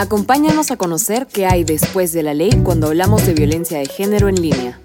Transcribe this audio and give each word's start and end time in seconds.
Acompáñanos 0.00 0.70
a 0.70 0.76
conocer 0.76 1.26
qué 1.26 1.46
hay 1.46 1.64
después 1.64 2.12
de 2.12 2.22
la 2.22 2.32
ley 2.32 2.52
cuando 2.62 2.86
hablamos 2.86 3.26
de 3.26 3.34
violencia 3.34 3.80
de 3.80 3.86
género 3.86 4.28
en 4.28 4.40
línea. 4.40 4.78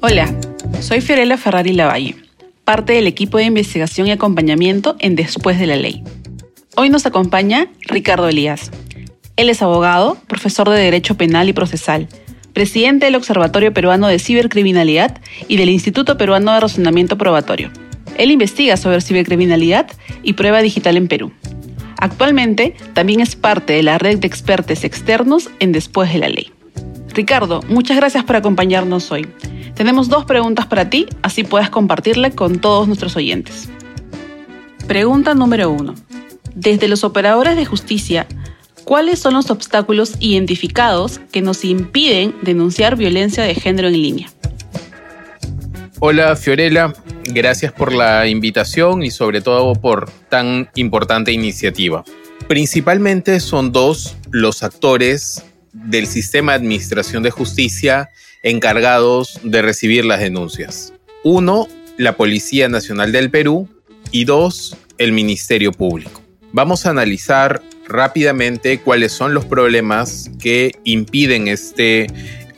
Hola, 0.00 0.32
soy 0.80 1.00
Fiorella 1.00 1.36
Ferrari 1.36 1.72
Lavalle, 1.72 2.14
parte 2.62 2.92
del 2.92 3.08
equipo 3.08 3.38
de 3.38 3.44
investigación 3.44 4.06
y 4.06 4.12
acompañamiento 4.12 4.94
en 5.00 5.16
Después 5.16 5.58
de 5.58 5.66
la 5.66 5.74
Ley. 5.74 6.04
Hoy 6.76 6.90
nos 6.90 7.06
acompaña 7.06 7.66
Ricardo 7.88 8.28
Elías. 8.28 8.70
Él 9.34 9.48
es 9.50 9.60
abogado, 9.60 10.16
profesor 10.28 10.70
de 10.70 10.78
Derecho 10.78 11.16
Penal 11.16 11.48
y 11.48 11.52
Procesal, 11.52 12.06
presidente 12.52 13.06
del 13.06 13.16
Observatorio 13.16 13.74
Peruano 13.74 14.06
de 14.06 14.20
Cibercriminalidad 14.20 15.20
y 15.48 15.56
del 15.56 15.70
Instituto 15.70 16.16
Peruano 16.16 16.54
de 16.54 16.60
Razonamiento 16.60 17.18
Probatorio. 17.18 17.72
Él 18.16 18.30
investiga 18.30 18.76
sobre 18.76 19.00
cibercriminalidad 19.00 19.88
y 20.22 20.34
prueba 20.34 20.62
digital 20.62 20.96
en 20.96 21.08
Perú. 21.08 21.32
Actualmente 22.02 22.74
también 22.94 23.20
es 23.20 23.36
parte 23.36 23.74
de 23.74 23.84
la 23.84 23.96
red 23.96 24.18
de 24.18 24.26
expertos 24.26 24.82
externos 24.82 25.48
en 25.60 25.70
Después 25.70 26.12
de 26.12 26.18
la 26.18 26.28
Ley. 26.28 26.50
Ricardo, 27.14 27.62
muchas 27.68 27.96
gracias 27.96 28.24
por 28.24 28.34
acompañarnos 28.34 29.12
hoy. 29.12 29.28
Tenemos 29.76 30.08
dos 30.08 30.24
preguntas 30.24 30.66
para 30.66 30.90
ti, 30.90 31.06
así 31.22 31.44
puedes 31.44 31.70
compartirla 31.70 32.32
con 32.32 32.58
todos 32.58 32.88
nuestros 32.88 33.14
oyentes. 33.14 33.68
Pregunta 34.88 35.34
número 35.34 35.70
uno. 35.70 35.94
Desde 36.56 36.88
los 36.88 37.04
operadores 37.04 37.54
de 37.54 37.66
justicia, 37.66 38.26
¿cuáles 38.82 39.20
son 39.20 39.34
los 39.34 39.52
obstáculos 39.52 40.16
identificados 40.18 41.20
que 41.30 41.40
nos 41.40 41.64
impiden 41.64 42.34
denunciar 42.42 42.96
violencia 42.96 43.44
de 43.44 43.54
género 43.54 43.86
en 43.86 44.02
línea? 44.02 44.28
Hola 46.04 46.34
Fiorella, 46.34 46.92
gracias 47.26 47.70
por 47.70 47.92
la 47.92 48.26
invitación 48.26 49.04
y 49.04 49.12
sobre 49.12 49.40
todo 49.40 49.74
por 49.74 50.10
tan 50.28 50.68
importante 50.74 51.30
iniciativa. 51.30 52.02
Principalmente 52.48 53.38
son 53.38 53.70
dos 53.70 54.16
los 54.32 54.64
actores 54.64 55.44
del 55.72 56.08
sistema 56.08 56.50
de 56.50 56.56
administración 56.56 57.22
de 57.22 57.30
justicia 57.30 58.10
encargados 58.42 59.38
de 59.44 59.62
recibir 59.62 60.04
las 60.04 60.18
denuncias. 60.18 60.92
Uno, 61.22 61.68
la 61.98 62.16
Policía 62.16 62.68
Nacional 62.68 63.12
del 63.12 63.30
Perú 63.30 63.68
y 64.10 64.24
dos, 64.24 64.76
el 64.98 65.12
Ministerio 65.12 65.70
Público. 65.70 66.20
Vamos 66.52 66.84
a 66.84 66.90
analizar 66.90 67.62
rápidamente 67.86 68.80
cuáles 68.80 69.12
son 69.12 69.34
los 69.34 69.44
problemas 69.44 70.32
que 70.40 70.72
impiden 70.82 71.46
este 71.46 72.08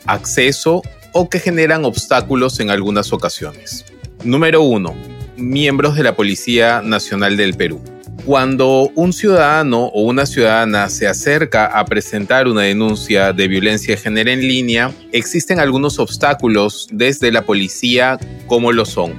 acceso 0.07 0.81
o 1.17 1.29
que 1.29 1.39
generan 1.39 1.85
obstáculos 1.85 2.59
en 2.59 2.69
algunas 2.69 3.13
ocasiones. 3.13 3.85
Número 4.25 4.61
uno, 4.61 4.93
miembros 5.37 5.95
de 5.95 6.03
la 6.03 6.13
Policía 6.13 6.81
Nacional 6.81 7.37
del 7.37 7.53
Perú. 7.53 7.81
Cuando 8.25 8.91
un 8.95 9.13
ciudadano 9.13 9.85
o 9.85 10.01
una 10.01 10.25
ciudadana 10.25 10.89
se 10.89 11.07
acerca 11.07 11.67
a 11.67 11.85
presentar 11.85 12.49
una 12.49 12.63
denuncia 12.63 13.31
de 13.31 13.47
violencia 13.47 13.95
de 13.95 14.01
género 14.01 14.29
en 14.29 14.41
línea, 14.41 14.91
existen 15.13 15.61
algunos 15.61 15.99
obstáculos 15.99 16.89
desde 16.91 17.31
la 17.31 17.43
policía 17.43 18.19
como 18.47 18.73
lo 18.73 18.83
son. 18.83 19.13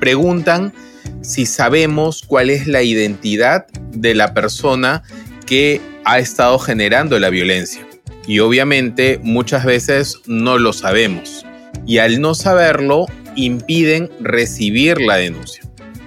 Preguntan 0.00 0.74
si 1.22 1.46
sabemos 1.46 2.24
cuál 2.26 2.50
es 2.50 2.66
la 2.66 2.82
identidad 2.82 3.66
de 3.90 4.14
la 4.14 4.34
persona 4.34 5.02
que 5.46 5.80
ha 6.04 6.18
estado 6.18 6.58
generando 6.58 7.18
la 7.18 7.30
violencia. 7.30 7.86
Y 8.26 8.38
obviamente 8.38 9.18
muchas 9.22 9.64
veces 9.64 10.18
no 10.26 10.58
lo 10.58 10.72
sabemos. 10.72 11.44
Y 11.86 11.98
al 11.98 12.20
no 12.20 12.34
saberlo, 12.34 13.06
impiden 13.34 14.10
recibir 14.20 15.00
la 15.00 15.16
denuncia. 15.16 15.62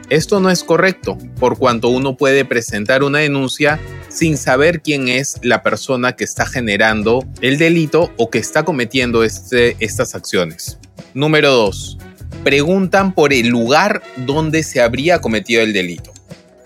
Esto 0.10 0.40
no 0.40 0.52
es 0.52 0.64
correcto, 0.64 1.18
por 1.40 1.58
cuanto 1.58 1.90
uno 1.90 2.16
puede 2.16 2.46
presentar 2.46 3.04
una 3.04 3.20
denuncia 3.20 3.80
sin 4.08 4.38
saber 4.38 4.82
quién 4.82 5.08
es 5.08 5.40
la 5.42 5.64
persona 5.64 6.16
que 6.16 6.24
está 6.24 6.46
generando 6.46 7.26
el 7.42 7.58
delito 7.58 8.14
o 8.18 8.30
que 8.30 8.38
está 8.38 8.64
cometiendo 8.64 9.24
este, 9.24 9.76
estas 9.80 10.14
acciones. 10.14 10.78
Número 11.16 11.52
2. 11.52 11.98
Preguntan 12.44 13.14
por 13.14 13.34
el 13.34 13.48
lugar 13.48 14.04
donde 14.18 14.62
se 14.62 14.80
habría 14.80 15.22
cometido 15.22 15.64
el 15.64 15.74
delito. 15.74 16.14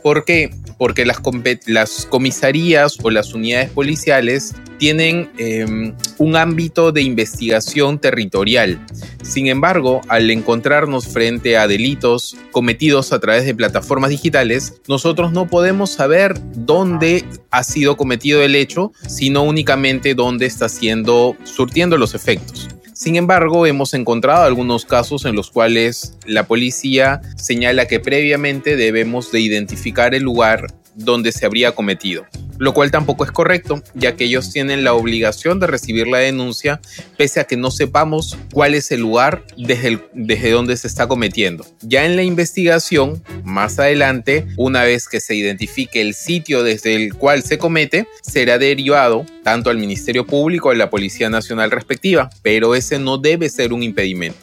¿Por 0.03 0.25
qué? 0.25 0.51
Porque 0.79 1.05
las, 1.05 1.21
las 1.67 2.07
comisarías 2.07 2.97
o 3.03 3.11
las 3.11 3.35
unidades 3.35 3.69
policiales 3.69 4.55
tienen 4.79 5.29
em, 5.37 5.93
un 6.17 6.35
ámbito 6.35 6.91
de 6.91 7.03
investigación 7.03 7.99
territorial. 7.99 8.83
Sin 9.21 9.47
embargo, 9.47 10.01
al 10.07 10.31
encontrarnos 10.31 11.05
frente 11.07 11.57
a 11.57 11.67
delitos 11.67 12.35
cometidos 12.51 13.13
a 13.13 13.19
través 13.19 13.45
de 13.45 13.53
plataformas 13.53 14.09
digitales, 14.09 14.81
nosotros 14.87 15.31
no 15.31 15.47
podemos 15.47 15.91
saber 15.91 16.39
dónde 16.55 17.25
ha 17.51 17.63
sido 17.63 17.97
cometido 17.97 18.41
el 18.41 18.55
hecho, 18.55 18.91
sino 19.05 19.43
únicamente 19.43 20.15
dónde 20.15 20.47
está 20.47 20.69
siendo 20.69 21.35
surtiendo 21.43 21.97
los 21.97 22.15
efectos. 22.15 22.69
Sin 22.99 23.15
embargo, 23.15 23.65
hemos 23.65 23.93
encontrado 23.93 24.43
algunos 24.43 24.83
casos 24.83 25.23
en 25.23 25.33
los 25.33 25.51
cuales 25.51 26.17
la 26.25 26.47
policía 26.47 27.21
señala 27.37 27.87
que 27.87 28.01
previamente 28.01 28.75
debemos 28.75 29.31
de 29.31 29.39
identificar 29.39 30.13
el 30.13 30.23
lugar 30.23 30.67
donde 30.95 31.31
se 31.31 31.45
habría 31.45 31.73
cometido, 31.73 32.25
lo 32.57 32.73
cual 32.73 32.91
tampoco 32.91 33.23
es 33.23 33.31
correcto, 33.31 33.81
ya 33.93 34.15
que 34.15 34.25
ellos 34.25 34.51
tienen 34.51 34.83
la 34.83 34.93
obligación 34.93 35.59
de 35.59 35.67
recibir 35.67 36.07
la 36.07 36.19
denuncia 36.19 36.81
pese 37.17 37.39
a 37.39 37.45
que 37.45 37.57
no 37.57 37.71
sepamos 37.71 38.37
cuál 38.51 38.75
es 38.75 38.91
el 38.91 39.01
lugar 39.01 39.43
desde, 39.57 40.51
donde 40.51 40.77
se 40.77 40.87
está 40.87 41.07
cometiendo. 41.07 41.65
Ya 41.81 42.05
en 42.05 42.15
la 42.15 42.23
investigación, 42.23 43.23
más 43.43 43.79
adelante, 43.79 44.45
una 44.57 44.83
vez 44.83 45.07
que 45.07 45.21
se 45.21 45.35
identifique 45.35 46.01
el 46.01 46.13
sitio 46.13 46.63
desde 46.63 46.95
el 46.95 47.13
cual 47.13 47.43
se 47.43 47.57
comete, 47.57 48.07
será 48.21 48.57
derivado 48.57 49.25
tanto 49.43 49.69
al 49.69 49.77
Ministerio 49.77 50.25
Público 50.25 50.69
o 50.69 50.71
a 50.71 50.75
la 50.75 50.89
Policía 50.89 51.29
Nacional 51.29 51.71
respectiva, 51.71 52.29
pero 52.41 52.75
ese 52.75 52.99
no 52.99 53.17
debe 53.17 53.49
ser 53.49 53.73
un 53.73 53.83
impedimento. 53.83 54.39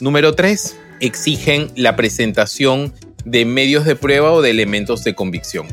Número 0.00 0.34
3. 0.34 0.76
Exigen 1.00 1.70
la 1.76 1.94
presentación 1.94 2.92
de 3.24 3.44
medios 3.44 3.84
de 3.84 3.94
prueba 3.94 4.32
o 4.32 4.42
de 4.42 4.50
elementos 4.50 5.04
de 5.04 5.14
convicción 5.14 5.66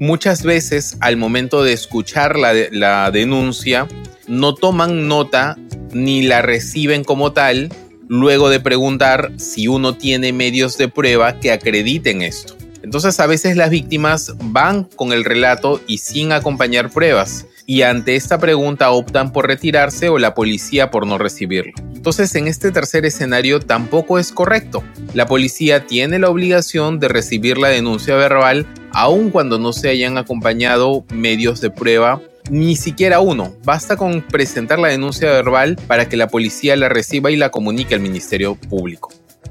muchas 0.00 0.42
veces 0.42 0.96
al 1.00 1.18
momento 1.18 1.62
de 1.62 1.74
escuchar 1.74 2.36
la, 2.38 3.10
denuncia 3.10 3.86
no 4.26 4.54
toman 4.54 5.06
nota 5.06 5.58
ni 5.92 6.22
la 6.22 6.40
reciben 6.40 7.04
como 7.04 7.32
tal 7.32 7.68
luego 8.08 8.48
de 8.48 8.60
preguntar 8.60 9.30
si 9.36 9.68
uno 9.68 9.94
tiene 9.96 10.32
medios 10.32 10.78
de 10.78 10.88
prueba 10.88 11.38
que 11.38 11.52
acrediten 11.52 12.22
esto. 12.22 12.56
Entonces 12.82 13.20
a 13.20 13.26
veces 13.26 13.56
las 13.56 13.68
víctimas 13.68 14.32
van 14.42 14.84
con 14.84 15.12
el 15.12 15.22
relato 15.22 15.80
y 15.86 15.98
sin 15.98 16.32
acompañar 16.32 16.90
pruebas 16.90 17.46
y 17.66 17.82
ante 17.82 18.16
esta 18.16 18.38
pregunta 18.38 18.90
optan 18.90 19.32
por 19.32 19.46
retirarse 19.46 20.08
o 20.08 20.18
la 20.18 20.34
policía 20.34 20.90
por 20.90 21.06
no 21.06 21.18
recibirlo. 21.18 21.74
Entonces 22.00 22.34
en 22.34 22.48
este 22.48 22.72
tercer 22.72 23.04
escenario 23.04 23.60
tampoco 23.60 24.18
es 24.18 24.32
correcto. 24.32 24.82
La 25.12 25.26
policía 25.26 25.86
tiene 25.86 26.18
la 26.18 26.30
obligación 26.30 26.98
de 26.98 27.08
recibir 27.08 27.58
la 27.58 27.68
denuncia 27.68 28.16
verbal 28.16 28.66
aun 28.92 29.28
cuando 29.28 29.58
no 29.58 29.74
se 29.74 29.90
hayan 29.90 30.16
acompañado 30.16 31.04
medios 31.12 31.60
de 31.60 31.68
prueba 31.68 32.22
ni 32.48 32.74
siquiera 32.74 33.20
uno. 33.20 33.54
Basta 33.64 33.98
con 33.98 34.22
presentar 34.22 34.78
la 34.78 34.88
denuncia 34.88 35.30
verbal 35.30 35.76
para 35.86 36.08
que 36.08 36.16
la 36.16 36.28
policía 36.28 36.74
la 36.74 36.88
reciba 36.88 37.30
y 37.30 37.36
la 37.36 37.50
comunique 37.50 37.94
al 37.94 38.00
Ministerio 38.00 38.54
Público. 38.54 39.10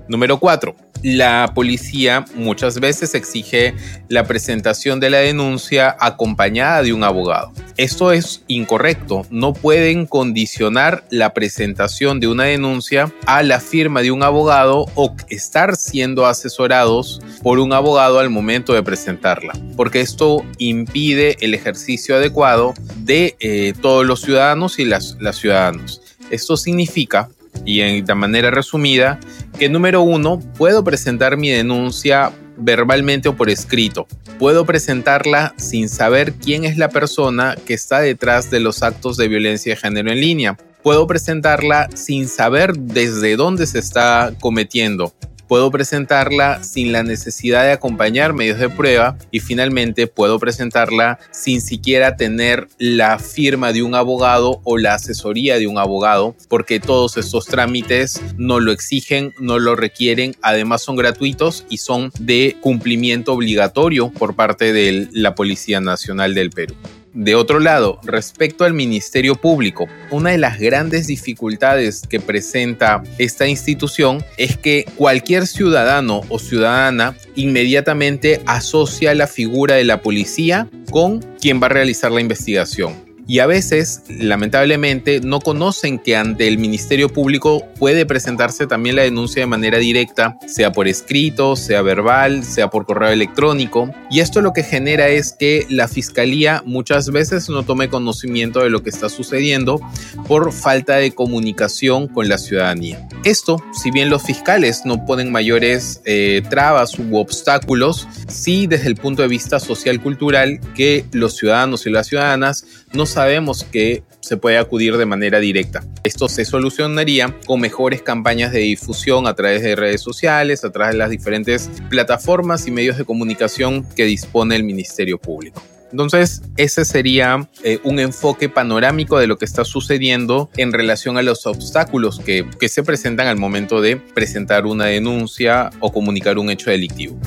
Número 0.09 0.39
4 0.39 0.89
la 1.01 1.51
policía 1.55 2.25
muchas 2.35 2.79
veces 2.79 3.15
exige 3.15 3.73
la 4.09 4.25
presentación 4.25 4.99
de 4.99 5.09
la 5.09 5.19
denuncia 5.19 5.95
acompañada 5.99 6.83
de 6.83 6.93
un 6.93 7.03
abogado. 7.03 7.51
Esto 7.77 8.11
es 8.11 8.43
incorrecto. 8.47 9.25
No 9.29 9.53
pueden 9.53 10.05
condicionar 10.05 11.05
la 11.09 11.33
presentación 11.33 12.19
de 12.19 12.27
una 12.27 12.43
denuncia 12.45 13.13
a 13.25 13.43
la 13.43 13.59
firma 13.59 14.01
de 14.01 14.11
un 14.11 14.23
abogado 14.23 14.87
o 14.95 15.15
estar 15.29 15.75
siendo 15.75 16.25
asesorados 16.25 17.21
por 17.41 17.59
un 17.59 17.71
abogado 17.71 18.19
al 18.19 18.29
momento 18.29 18.73
de 18.73 18.83
presentarla, 18.83 19.53
porque 19.77 20.01
esto 20.01 20.43
impide 20.57 21.37
el 21.39 21.53
ejercicio 21.53 22.15
adecuado 22.15 22.73
de 22.97 23.37
eh, 23.39 23.73
todos 23.81 24.05
los 24.05 24.21
ciudadanos 24.21 24.79
y 24.79 24.85
las, 24.85 25.17
ciudadanos. 25.31 26.01
Esto 26.29 26.57
significa 26.57 27.29
y 27.65 28.01
de 28.01 28.15
manera 28.15 28.51
resumida, 28.51 29.19
que 29.59 29.67
número 29.67 30.01
uno, 30.01 30.39
puedo 30.57 30.85
presentar 30.85 31.35
mi 31.35 31.49
denuncia 31.49 32.31
verbalmente 32.55 33.27
o 33.27 33.35
por 33.35 33.49
escrito. 33.49 34.07
Puedo 34.39 34.65
presentarla 34.65 35.53
sin 35.57 35.89
saber 35.89 36.31
quién 36.33 36.63
es 36.63 36.77
la 36.77 36.87
persona 36.87 37.57
que 37.65 37.73
está 37.73 37.99
detrás 37.99 38.49
de 38.49 38.61
los 38.61 38.83
actos 38.83 39.17
de 39.17 39.27
violencia 39.27 39.73
de 39.73 39.81
género 39.81 40.11
en 40.11 40.21
línea. 40.21 40.57
Puedo 40.81 41.07
presentarla 41.07 41.89
sin 41.93 42.29
saber 42.29 42.77
desde 42.77 43.35
dónde 43.35 43.67
se 43.67 43.79
está 43.79 44.31
cometiendo. 44.39 45.13
Puedo 45.49 45.71
presentarla 45.71 46.63
sin 46.63 46.91
la 46.93 47.01
necesidad 47.01 47.63
de 47.63 47.71
acompañar 47.71 48.33
medios 48.33 48.59
de 48.59 48.69
prueba 48.69 49.17
y 49.31 49.39
finalmente 49.39 50.05
puedo 50.05 50.39
presentarla 50.39 51.19
sin 51.31 51.59
siquiera 51.59 52.15
tener 52.15 52.67
la 52.77 53.17
firma 53.17 53.73
de 53.73 53.81
un 53.81 53.95
abogado 53.95 54.61
o 54.63 54.77
la 54.77 54.93
asesoría 54.93 55.57
de 55.57 55.65
un 55.65 55.79
abogado, 55.79 56.35
porque 56.47 56.79
todos 56.79 57.17
estos 57.17 57.47
trámites 57.47 58.21
no 58.37 58.59
lo 58.59 58.71
exigen, 58.71 59.33
no 59.39 59.57
lo 59.57 59.75
requieren, 59.75 60.35
además 60.43 60.83
son 60.83 60.95
gratuitos 60.95 61.65
y 61.67 61.79
son 61.79 62.11
de 62.19 62.55
cumplimiento 62.61 63.33
obligatorio 63.33 64.11
por 64.11 64.35
parte 64.35 64.71
de 64.71 65.07
la 65.11 65.33
Policía 65.33 65.81
Nacional 65.81 66.35
del 66.35 66.51
Perú. 66.51 66.75
De 67.13 67.35
otro 67.35 67.59
lado, 67.59 67.99
respecto 68.03 68.65
al 68.65 68.73
Ministerio 68.73 69.35
Público, 69.35 69.87
una 70.11 70.29
de 70.29 70.37
las 70.37 70.59
grandes 70.59 71.07
dificultades 71.07 72.03
que 72.07 72.19
presenta 72.19 73.01
esta 73.17 73.47
institución 73.47 74.23
es 74.37 74.57
que 74.57 74.85
cualquier 74.95 75.47
ciudadano 75.47 76.21
o 76.29 76.37
ciudadana 76.37 77.15
inmediatamente 77.35 78.41
asocia 78.45 79.15
la 79.15 79.27
figura 79.27 79.75
de 79.75 79.85
la 79.85 80.01
policía 80.01 80.69
con 80.91 81.21
quien 81.41 81.61
va 81.61 81.65
a 81.65 81.69
realizar 81.69 82.11
la 82.11 82.21
investigación 82.21 83.08
y 83.29 83.37
a 83.37 83.45
veces, 83.45 84.01
lamentablemente, 84.09 85.21
no 85.21 85.39
conocen 85.39 85.99
que 85.99 86.17
ante 86.17 86.47
el 86.47 86.57
Ministerio 86.57 87.09
Público 87.09 87.63
puede 87.77 88.07
presentarse 88.07 88.65
también 88.65 88.95
la 88.95 89.03
denuncia 89.03 89.43
de 89.43 89.45
manera 89.45 89.77
directa, 89.77 90.35
sea 90.47 90.71
por 90.71 90.87
escrito, 90.87 91.55
sea 91.55 91.83
verbal, 91.83 92.43
sea 92.43 92.71
por 92.71 92.87
correo 92.87 93.09
electrónico. 93.09 93.93
Y 94.09 94.21
esto 94.21 94.41
lo 94.41 94.51
que 94.51 94.63
genera 94.63 95.09
es 95.09 95.33
que 95.33 95.67
la 95.69 95.87
Fiscalía 95.87 96.63
muchas 96.65 97.11
veces 97.11 97.49
no 97.49 97.61
tome 97.61 97.87
conocimiento 97.87 98.61
de 98.61 98.71
lo 98.71 98.81
que 98.81 98.89
está 98.89 99.09
sucediendo 99.09 99.79
por 100.27 100.51
falta 100.51 100.95
de 100.95 101.11
comunicación 101.11 102.07
con 102.07 102.29
la 102.29 102.39
ciudadanía. 102.39 103.07
Esto, 103.25 103.61
si 103.79 103.91
bien 103.91 104.09
los 104.09 104.23
fiscales 104.23 104.85
no 104.85 105.05
ponen 105.05 105.31
mayores 105.31 106.01
eh, 106.05 106.41
trabas 106.49 106.97
u 106.97 107.17
obstáculos, 107.17 108.07
sí 108.27 108.65
desde 108.65 108.87
el 108.87 108.95
punto 108.95 109.21
de 109.21 109.27
vista 109.27 109.59
social-cultural 109.59 110.59
que 110.73 111.05
los 111.11 111.37
ciudadanos 111.37 111.85
y 111.85 111.91
las 111.91 112.07
ciudadanas 112.07 112.65
no 112.93 113.05
sabemos 113.19 113.65
que 113.65 114.01
se 114.21 114.37
puede 114.37 114.57
acudir 114.57 114.95
de 114.95 115.05
manera 115.05 115.41
directa. 115.41 115.83
Esto 116.05 116.29
se 116.29 116.45
solucionaría 116.45 117.35
con 117.45 117.59
mejores 117.59 118.01
campañas 118.01 118.53
de 118.53 118.59
difusión 118.59 119.27
a 119.27 119.33
través 119.33 119.61
de 119.61 119.75
redes 119.75 119.99
sociales, 119.99 120.63
a 120.63 120.71
través 120.71 120.93
de 120.93 120.99
las 120.99 121.09
diferentes 121.09 121.69
plataformas 121.89 122.65
y 122.65 122.71
medios 122.71 122.97
de 122.97 123.03
comunicación 123.03 123.85
que 123.93 124.05
dispone 124.05 124.55
el 124.55 124.63
Ministerio 124.63 125.17
Público. 125.17 125.61
Entonces, 125.91 126.43
ese 126.55 126.85
sería 126.85 127.49
eh, 127.61 127.79
un 127.83 127.99
enfoque 127.99 128.47
panorámico 128.47 129.19
de 129.19 129.27
lo 129.27 129.37
que 129.37 129.43
está 129.43 129.65
sucediendo 129.65 130.49
en 130.55 130.71
relación 130.71 131.17
a 131.17 131.21
los 131.21 131.45
obstáculos 131.45 132.21
que, 132.21 132.45
que 132.57 132.69
se 132.69 132.83
presentan 132.83 133.27
al 133.27 133.35
momento 133.35 133.81
de 133.81 133.97
presentar 133.97 134.65
una 134.65 134.85
denuncia 134.85 135.71
o 135.81 135.91
comunicar 135.91 136.37
un 136.37 136.49
hecho 136.51 136.71
delictivo. 136.71 137.19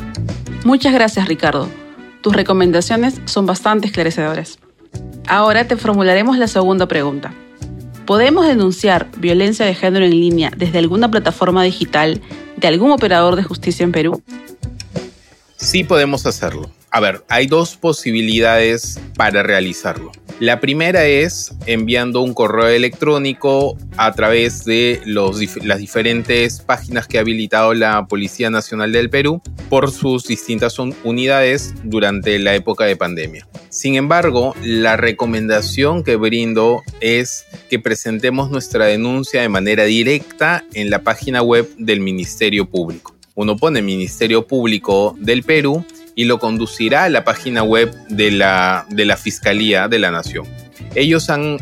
Muchas 0.65 0.95
gracias, 0.95 1.29
Ricardo. 1.29 1.69
Tus 2.23 2.35
recomendaciones 2.35 3.21
son 3.27 3.45
bastante 3.45 3.89
esclarecedoras. 3.89 4.59
Ahora 5.27 5.67
te 5.67 5.77
formularemos 5.77 6.39
la 6.39 6.49
segunda 6.49 6.87
pregunta. 6.87 7.33
¿Podemos 8.07 8.47
denunciar 8.47 9.09
violencia 9.19 9.65
de 9.65 9.75
género 9.75 10.05
en 10.05 10.11
línea 10.11 10.53
desde 10.57 10.79
alguna 10.79 11.11
plataforma 11.11 11.63
digital 11.63 12.21
de 12.57 12.69
algún 12.69 12.91
operador 12.91 13.37
de 13.37 13.45
justicia 13.45 13.85
en 13.85 13.93
Perú? 13.93 14.23
Sí 15.57 15.85
podemos 15.85 16.27
hacerlo. 16.27 16.71
A 16.91 17.01
ver, 17.01 17.25
hay 17.29 17.47
dos 17.47 17.77
posibilidades 17.77 19.01
para 19.17 19.43
realizarlo. 19.43 20.11
La 20.43 20.59
primera 20.59 21.07
es 21.07 21.55
enviando 21.67 22.21
un 22.21 22.35
correo 22.35 22.67
electrónico 22.67 23.79
a 23.97 24.11
través 24.11 24.65
de 24.65 25.01
las 25.05 25.79
diferentes 25.79 26.59
páginas 26.59 27.07
que 27.07 27.19
ha 27.19 27.21
habilitado 27.21 27.75
la 27.75 28.09
Policía 28.09 28.51
Nacional 28.51 28.91
del 28.91 29.09
Perú 29.09 29.41
por 29.71 29.93
sus 29.93 30.27
distintas 30.27 30.81
unidades 30.81 31.75
durante 31.85 32.41
la 32.41 32.57
época 32.57 32.87
de 32.87 32.97
pandemia. 32.97 33.47
Sin 33.69 33.95
embargo, 33.95 34.57
la 34.65 34.97
recomendación 34.97 36.03
que 36.03 36.17
brindo 36.17 36.83
es 37.01 37.45
que 37.71 37.79
presentemos 37.79 38.51
nuestra 38.51 38.87
denuncia 38.87 39.43
de 39.43 39.49
manera 39.49 39.85
directa 39.85 40.65
en 40.75 40.91
la 40.91 41.05
página 41.05 41.41
web 41.43 41.69
del 41.79 42.01
Ministerio 42.01 42.69
Público. 42.69 43.15
Uno 43.37 43.57
pone 43.57 43.81
Ministerio 43.81 44.47
Público 44.47 45.17
del 45.21 45.45
Perú 45.45 45.87
y 46.15 46.25
lo 46.25 46.39
conducirá 46.39 47.05
a 47.05 47.09
la 47.09 47.25
página 47.25 47.63
web 47.63 47.95
de 48.09 48.31
la, 48.31 48.87
de 48.91 49.05
la 49.05 49.17
Fiscalía 49.17 49.89
de 49.89 49.99
la 49.99 50.11
Nación. 50.11 50.47
Ellos 50.95 51.31
han 51.31 51.59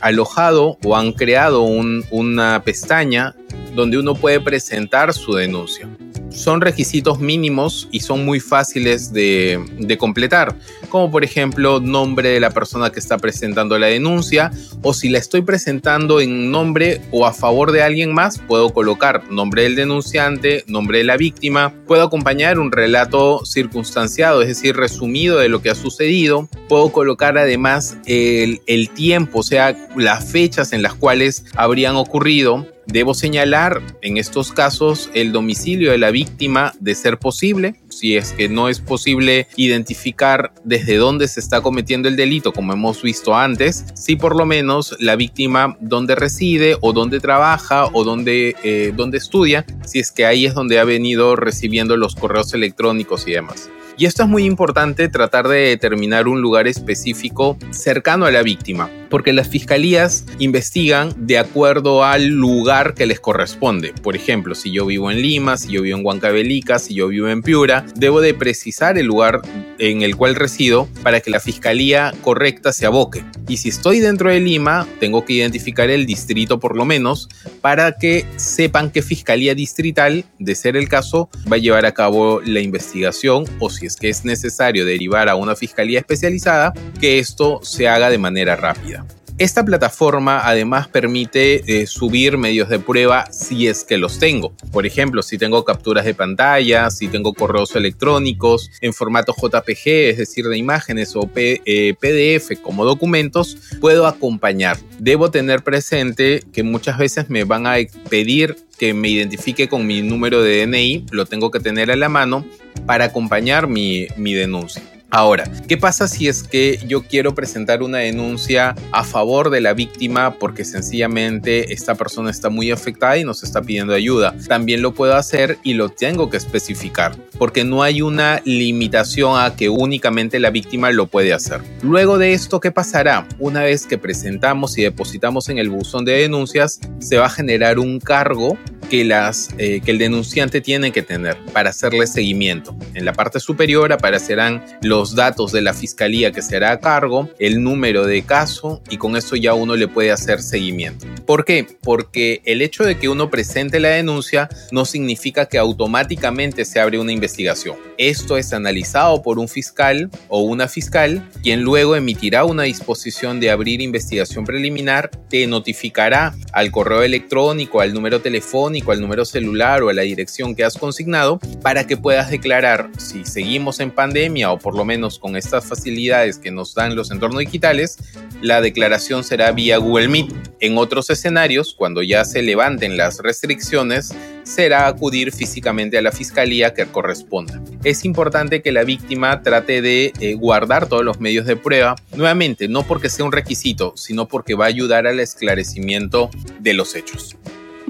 alojado 0.00 0.78
o 0.84 0.96
han 0.96 1.12
creado 1.12 1.62
una 1.62 2.62
pestaña 2.64 3.34
donde 3.74 3.98
uno 3.98 4.14
puede 4.14 4.40
presentar 4.40 5.12
su 5.12 5.34
denuncia 5.34 5.88
son 6.30 6.60
requisitos 6.60 7.20
mínimos 7.20 7.88
y 7.90 8.00
son 8.00 8.24
muy 8.24 8.40
fáciles 8.40 9.12
de, 9.12 9.96
completar, 9.98 10.54
como 10.88 11.10
por 11.10 11.24
ejemplo 11.24 11.80
nombre 11.80 12.30
de 12.30 12.40
la 12.40 12.50
persona 12.50 12.90
que 12.90 13.00
está 13.00 13.18
presentando 13.18 13.78
la 13.78 13.88
denuncia 13.88 14.50
o 14.82 14.94
si 14.94 15.08
la 15.08 15.18
estoy 15.18 15.42
presentando 15.42 16.20
en 16.20 16.50
nombre 16.50 17.02
o 17.10 17.26
a 17.26 17.32
favor 17.32 17.72
de 17.72 17.82
alguien 17.82 18.14
más, 18.14 18.38
puedo 18.38 18.70
colocar 18.70 19.30
nombre 19.30 19.64
del 19.64 19.76
denunciante, 19.76 20.64
nombre 20.66 20.98
de 20.98 21.04
la 21.04 21.16
víctima, 21.16 21.74
puedo 21.86 22.02
acompañar 22.02 22.58
un 22.58 22.72
relato 22.72 23.44
circunstanciado, 23.44 24.42
es 24.42 24.48
decir, 24.48 24.76
resumido 24.76 25.38
de 25.38 25.48
lo 25.48 25.60
que 25.60 25.70
ha 25.70 25.74
sucedido, 25.74 26.48
puedo 26.68 26.92
colocar 26.92 27.36
además 27.36 27.98
el, 28.06 28.60
el 28.66 28.90
tiempo, 28.90 29.40
o 29.40 29.42
sea, 29.42 29.76
las 29.96 30.24
fechas 30.30 30.72
en 30.72 30.82
las 30.82 30.94
cuales 30.94 31.44
habrían 31.56 31.96
ocurrido 31.96 32.66
Debo 32.92 33.14
señalar 33.14 33.82
en 34.02 34.16
estos 34.16 34.50
casos 34.50 35.10
el 35.14 35.30
domicilio 35.30 35.92
de 35.92 35.98
la 35.98 36.10
víctima 36.10 36.72
de 36.80 36.96
ser 36.96 37.18
posible, 37.18 37.76
si 37.88 38.16
es 38.16 38.32
que 38.32 38.48
no 38.48 38.68
es 38.68 38.80
posible 38.80 39.46
identificar 39.54 40.52
desde 40.64 40.96
dónde 40.96 41.28
se 41.28 41.38
está 41.38 41.60
cometiendo 41.60 42.08
el 42.08 42.16
delito, 42.16 42.52
como 42.52 42.72
hemos 42.72 43.02
visto 43.02 43.36
antes, 43.36 43.84
si 43.94 44.16
por 44.16 44.34
lo 44.34 44.44
menos 44.44 44.96
la 44.98 45.14
víctima 45.14 45.76
dónde 45.80 46.16
reside 46.16 46.76
o 46.80 46.92
dónde 46.92 47.20
trabaja 47.20 47.86
o 47.92 48.02
dónde, 48.02 48.56
eh, 48.64 48.92
dónde 48.96 49.18
estudia, 49.18 49.64
si 49.86 50.00
es 50.00 50.10
que 50.10 50.26
ahí 50.26 50.46
es 50.46 50.54
donde 50.54 50.80
ha 50.80 50.84
venido 50.84 51.36
recibiendo 51.36 51.96
los 51.96 52.16
correos 52.16 52.54
electrónicos 52.54 53.28
y 53.28 53.32
demás. 53.32 53.70
Y 54.00 54.06
esto 54.06 54.22
es 54.22 54.30
muy 54.30 54.46
importante 54.46 55.10
tratar 55.10 55.46
de 55.46 55.58
determinar 55.58 56.26
un 56.26 56.40
lugar 56.40 56.66
específico 56.66 57.58
cercano 57.68 58.24
a 58.24 58.30
la 58.30 58.42
víctima, 58.42 58.88
porque 59.10 59.34
las 59.34 59.50
fiscalías 59.50 60.24
investigan 60.38 61.12
de 61.18 61.36
acuerdo 61.36 62.02
al 62.02 62.28
lugar 62.28 62.94
que 62.94 63.04
les 63.04 63.20
corresponde. 63.20 63.92
Por 64.02 64.16
ejemplo, 64.16 64.54
si 64.54 64.72
yo 64.72 64.86
vivo 64.86 65.10
en 65.10 65.20
Lima, 65.20 65.58
si 65.58 65.72
yo 65.72 65.82
vivo 65.82 65.98
en 65.98 66.06
Huancavelica, 66.06 66.78
si 66.78 66.94
yo 66.94 67.08
vivo 67.08 67.28
en 67.28 67.42
Piura, 67.42 67.84
debo 67.94 68.22
de 68.22 68.32
precisar 68.32 68.96
el 68.96 69.04
lugar 69.04 69.42
en 69.78 70.00
el 70.00 70.16
cual 70.16 70.34
resido 70.34 70.88
para 71.02 71.20
que 71.20 71.30
la 71.30 71.38
fiscalía 71.38 72.14
correcta 72.22 72.72
se 72.72 72.86
aboque. 72.86 73.22
Y 73.48 73.58
si 73.58 73.68
estoy 73.68 74.00
dentro 74.00 74.30
de 74.30 74.40
Lima, 74.40 74.86
tengo 74.98 75.26
que 75.26 75.34
identificar 75.34 75.90
el 75.90 76.06
distrito 76.06 76.58
por 76.58 76.74
lo 76.74 76.86
menos 76.86 77.28
para 77.60 77.98
que 77.98 78.24
sepan 78.36 78.90
qué 78.90 79.02
fiscalía 79.02 79.54
distrital, 79.54 80.24
de 80.38 80.54
ser 80.54 80.78
el 80.78 80.88
caso, 80.88 81.28
va 81.52 81.56
a 81.56 81.58
llevar 81.60 81.84
a 81.84 81.92
cabo 81.92 82.40
la 82.40 82.60
investigación 82.60 83.44
o 83.58 83.68
si 83.68 83.89
que 83.96 84.08
es 84.08 84.24
necesario 84.24 84.84
derivar 84.84 85.28
a 85.28 85.36
una 85.36 85.56
fiscalía 85.56 85.98
especializada, 85.98 86.72
que 87.00 87.18
esto 87.18 87.60
se 87.62 87.88
haga 87.88 88.10
de 88.10 88.18
manera 88.18 88.56
rápida. 88.56 89.04
Esta 89.40 89.64
plataforma 89.64 90.42
además 90.44 90.86
permite 90.88 91.62
eh, 91.80 91.86
subir 91.86 92.36
medios 92.36 92.68
de 92.68 92.78
prueba 92.78 93.24
si 93.32 93.68
es 93.68 93.84
que 93.84 93.96
los 93.96 94.18
tengo. 94.18 94.52
Por 94.70 94.84
ejemplo, 94.84 95.22
si 95.22 95.38
tengo 95.38 95.64
capturas 95.64 96.04
de 96.04 96.12
pantalla, 96.12 96.90
si 96.90 97.08
tengo 97.08 97.32
correos 97.32 97.74
electrónicos 97.74 98.70
en 98.82 98.92
formato 98.92 99.34
JPG, 99.34 100.10
es 100.10 100.18
decir, 100.18 100.46
de 100.46 100.58
imágenes 100.58 101.16
o 101.16 101.22
PDF 101.22 101.60
eh, 101.64 102.58
como 102.62 102.84
documentos, 102.84 103.56
puedo 103.80 104.06
acompañar. 104.06 104.76
Debo 104.98 105.30
tener 105.30 105.62
presente 105.62 106.44
que 106.52 106.62
muchas 106.62 106.98
veces 106.98 107.30
me 107.30 107.44
van 107.44 107.66
a 107.66 107.76
pedir 108.10 108.56
que 108.78 108.92
me 108.92 109.08
identifique 109.08 109.70
con 109.70 109.86
mi 109.86 110.02
número 110.02 110.42
de 110.42 110.66
DNI, 110.66 111.06
lo 111.12 111.24
tengo 111.24 111.50
que 111.50 111.60
tener 111.60 111.90
a 111.90 111.96
la 111.96 112.10
mano 112.10 112.44
para 112.86 113.06
acompañar 113.06 113.66
mi, 113.66 114.06
mi 114.16 114.34
denuncia. 114.34 114.82
Ahora, 115.12 115.50
¿qué 115.66 115.76
pasa 115.76 116.06
si 116.06 116.28
es 116.28 116.44
que 116.44 116.78
yo 116.86 117.02
quiero 117.02 117.34
presentar 117.34 117.82
una 117.82 117.98
denuncia 117.98 118.76
a 118.92 119.02
favor 119.02 119.50
de 119.50 119.60
la 119.60 119.74
víctima 119.74 120.36
porque 120.38 120.64
sencillamente 120.64 121.72
esta 121.72 121.96
persona 121.96 122.30
está 122.30 122.48
muy 122.48 122.70
afectada 122.70 123.18
y 123.18 123.24
nos 123.24 123.42
está 123.42 123.60
pidiendo 123.60 123.92
ayuda? 123.92 124.36
También 124.46 124.82
lo 124.82 124.94
puedo 124.94 125.16
hacer 125.16 125.58
y 125.64 125.74
lo 125.74 125.88
tengo 125.88 126.30
que 126.30 126.36
especificar 126.36 127.16
porque 127.38 127.64
no 127.64 127.82
hay 127.82 128.02
una 128.02 128.40
limitación 128.44 129.40
a 129.40 129.56
que 129.56 129.68
únicamente 129.68 130.38
la 130.38 130.50
víctima 130.50 130.92
lo 130.92 131.08
puede 131.08 131.32
hacer. 131.32 131.60
Luego 131.82 132.16
de 132.16 132.32
esto, 132.32 132.60
¿qué 132.60 132.70
pasará? 132.70 133.26
Una 133.40 133.64
vez 133.64 133.86
que 133.86 133.98
presentamos 133.98 134.78
y 134.78 134.82
depositamos 134.82 135.48
en 135.48 135.58
el 135.58 135.70
buzón 135.70 136.04
de 136.04 136.12
denuncias, 136.12 136.78
se 137.00 137.16
va 137.16 137.26
a 137.26 137.30
generar 137.30 137.80
un 137.80 137.98
cargo 137.98 138.56
que, 138.90 139.04
las, 139.04 139.48
eh, 139.56 139.80
que 139.82 139.92
el 139.92 139.98
denunciante 139.98 140.60
tiene 140.60 140.92
que 140.92 141.02
tener 141.02 141.38
para 141.52 141.70
hacerle 141.70 142.06
seguimiento. 142.06 142.76
En 142.92 143.04
la 143.06 143.12
parte 143.12 143.40
superior 143.40 143.92
aparecerán 143.92 144.64
los 144.82 145.14
datos 145.14 145.52
de 145.52 145.62
la 145.62 145.72
fiscalía 145.72 146.32
que 146.32 146.42
se 146.42 146.56
hará 146.56 146.72
a 146.72 146.80
cargo, 146.80 147.30
el 147.38 147.62
número 147.62 148.04
de 148.04 148.22
caso 148.22 148.82
y 148.90 148.98
con 148.98 149.16
eso 149.16 149.36
ya 149.36 149.54
uno 149.54 149.76
le 149.76 149.88
puede 149.88 150.10
hacer 150.10 150.42
seguimiento. 150.42 151.06
¿Por 151.24 151.44
qué? 151.44 151.66
Porque 151.82 152.42
el 152.44 152.60
hecho 152.60 152.84
de 152.84 152.98
que 152.98 153.08
uno 153.08 153.30
presente 153.30 153.78
la 153.78 153.90
denuncia 153.90 154.48
no 154.72 154.84
significa 154.84 155.46
que 155.46 155.58
automáticamente 155.58 156.64
se 156.64 156.80
abre 156.80 156.98
una 156.98 157.12
investigación. 157.12 157.76
Esto 157.96 158.36
es 158.36 158.52
analizado 158.52 159.22
por 159.22 159.38
un 159.38 159.48
fiscal 159.48 160.10
o 160.28 160.40
una 160.42 160.66
fiscal, 160.66 161.28
quien 161.42 161.62
luego 161.62 161.94
emitirá 161.94 162.44
una 162.44 162.64
disposición 162.64 163.38
de 163.38 163.50
abrir 163.50 163.80
investigación 163.80 164.44
preliminar, 164.44 165.10
te 165.28 165.46
notificará 165.46 166.34
al 166.52 166.72
correo 166.72 167.02
electrónico, 167.02 167.80
al 167.80 167.94
número 167.94 168.20
telefónico, 168.20 168.79
al 168.88 169.00
número 169.00 169.24
celular 169.24 169.82
o 169.82 169.88
a 169.90 169.92
la 169.92 170.02
dirección 170.02 170.54
que 170.54 170.64
has 170.64 170.76
consignado 170.76 171.38
para 171.62 171.86
que 171.86 171.96
puedas 171.96 172.30
declarar 172.30 172.90
si 172.98 173.24
seguimos 173.24 173.80
en 173.80 173.90
pandemia 173.90 174.50
o 174.50 174.58
por 174.58 174.76
lo 174.76 174.84
menos 174.84 175.18
con 175.18 175.36
estas 175.36 175.66
facilidades 175.66 176.38
que 176.38 176.50
nos 176.50 176.74
dan 176.74 176.96
los 176.96 177.10
entornos 177.10 177.40
digitales, 177.40 177.98
la 178.42 178.60
declaración 178.60 179.24
será 179.24 179.52
vía 179.52 179.76
Google 179.78 180.08
Meet. 180.08 180.32
En 180.60 180.78
otros 180.78 181.10
escenarios, 181.10 181.74
cuando 181.74 182.02
ya 182.02 182.24
se 182.24 182.42
levanten 182.42 182.96
las 182.96 183.18
restricciones, 183.18 184.14
será 184.42 184.86
acudir 184.86 185.32
físicamente 185.32 185.98
a 185.98 186.02
la 186.02 186.12
fiscalía 186.12 186.74
que 186.74 186.86
corresponda. 186.86 187.62
Es 187.84 188.04
importante 188.04 188.62
que 188.62 188.72
la 188.72 188.84
víctima 188.84 189.42
trate 189.42 189.82
de 189.82 190.12
eh, 190.20 190.34
guardar 190.34 190.88
todos 190.88 191.04
los 191.04 191.20
medios 191.20 191.46
de 191.46 191.56
prueba, 191.56 191.96
nuevamente, 192.14 192.68
no 192.68 192.82
porque 192.86 193.08
sea 193.08 193.24
un 193.24 193.32
requisito, 193.32 193.94
sino 193.96 194.28
porque 194.28 194.54
va 194.54 194.64
a 194.64 194.68
ayudar 194.68 195.06
al 195.06 195.20
esclarecimiento 195.20 196.30
de 196.60 196.74
los 196.74 196.94
hechos. 196.94 197.36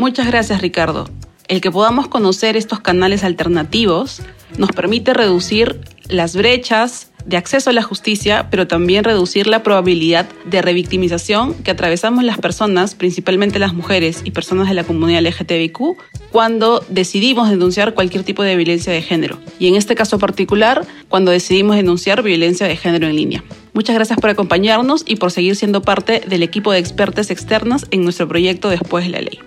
Muchas 0.00 0.28
gracias, 0.28 0.62
Ricardo. 0.62 1.10
El 1.46 1.60
que 1.60 1.70
podamos 1.70 2.08
conocer 2.08 2.56
estos 2.56 2.80
canales 2.80 3.22
alternativos 3.22 4.22
nos 4.56 4.72
permite 4.72 5.12
reducir 5.12 5.78
las 6.08 6.34
brechas 6.34 7.10
de 7.26 7.36
acceso 7.36 7.68
a 7.68 7.74
la 7.74 7.82
justicia, 7.82 8.48
pero 8.50 8.66
también 8.66 9.04
reducir 9.04 9.46
la 9.46 9.62
probabilidad 9.62 10.26
de 10.46 10.62
revictimización 10.62 11.52
que 11.52 11.70
atravesamos 11.70 12.24
las 12.24 12.38
personas, 12.38 12.94
principalmente 12.94 13.58
las 13.58 13.74
mujeres 13.74 14.22
y 14.24 14.30
personas 14.30 14.68
de 14.68 14.74
la 14.74 14.84
comunidad 14.84 15.20
LGTBIQ, 15.20 15.98
cuando 16.32 16.82
decidimos 16.88 17.50
denunciar 17.50 17.92
cualquier 17.92 18.24
tipo 18.24 18.42
de 18.42 18.56
violencia 18.56 18.94
de 18.94 19.02
género. 19.02 19.38
Y 19.58 19.68
en 19.68 19.76
este 19.76 19.96
caso 19.96 20.18
particular, 20.18 20.86
cuando 21.10 21.30
decidimos 21.30 21.76
denunciar 21.76 22.22
violencia 22.22 22.66
de 22.66 22.76
género 22.76 23.06
en 23.06 23.16
línea. 23.16 23.44
Muchas 23.74 23.96
gracias 23.96 24.18
por 24.18 24.30
acompañarnos 24.30 25.04
y 25.06 25.16
por 25.16 25.30
seguir 25.30 25.56
siendo 25.56 25.82
parte 25.82 26.22
del 26.26 26.42
equipo 26.42 26.72
de 26.72 26.78
expertos 26.78 27.30
externas 27.30 27.84
en 27.90 28.02
nuestro 28.02 28.26
proyecto 28.26 28.70
Después 28.70 29.04
de 29.04 29.10
la 29.10 29.20
Ley. 29.20 29.40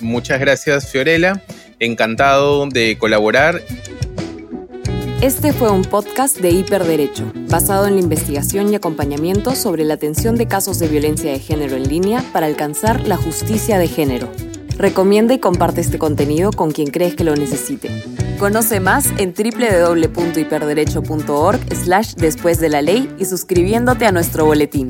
Muchas 0.00 0.40
gracias, 0.40 0.90
Fiorella. 0.90 1.42
Encantado 1.78 2.66
de 2.66 2.96
colaborar. 2.98 3.62
Este 5.22 5.52
fue 5.52 5.70
un 5.70 5.82
podcast 5.82 6.38
de 6.38 6.50
Hiperderecho, 6.50 7.32
basado 7.48 7.86
en 7.86 7.94
la 7.94 8.02
investigación 8.02 8.70
y 8.70 8.76
acompañamiento 8.76 9.54
sobre 9.54 9.84
la 9.84 9.94
atención 9.94 10.36
de 10.36 10.46
casos 10.46 10.78
de 10.78 10.88
violencia 10.88 11.32
de 11.32 11.38
género 11.38 11.76
en 11.76 11.88
línea 11.88 12.22
para 12.32 12.46
alcanzar 12.46 13.08
la 13.08 13.16
justicia 13.16 13.78
de 13.78 13.88
género. 13.88 14.30
Recomienda 14.76 15.32
y 15.32 15.38
comparte 15.38 15.80
este 15.80 15.98
contenido 15.98 16.50
con 16.52 16.70
quien 16.70 16.90
crees 16.90 17.14
que 17.14 17.24
lo 17.24 17.34
necesite. 17.34 17.88
Conoce 18.38 18.78
más 18.78 19.06
en 19.16 19.32
www.hiperderecho.org 19.32 21.74
slash 21.74 22.12
después 22.16 22.60
de 22.60 22.68
la 22.68 22.82
ley 22.82 23.10
y 23.18 23.24
suscribiéndote 23.24 24.04
a 24.04 24.12
nuestro 24.12 24.44
boletín. 24.44 24.88